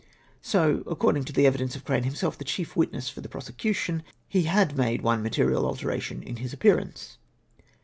So 0.41 0.77
that, 0.77 0.89
according 0.89 1.25
to 1.25 1.31
the 1.33 1.45
evi 1.45 1.57
dence 1.57 1.75
of 1.75 1.85
Crane 1.85 2.01
himself, 2.05 2.35
the 2.35 2.43
chief 2.43 2.75
witness 2.75 3.07
for 3.07 3.21
the 3.21 3.29
pro 3.29 3.39
secution, 3.41 4.01
he 4.27 4.45
had 4.45 4.75
made 4.75 5.03
one 5.03 5.21
material 5.21 5.63
alteration 5.67 6.23
in 6.23 6.37
his 6.37 6.53
appearance. 6.53 7.19